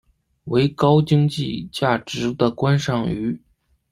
[0.45, 3.39] 为高经济价值的观赏鱼。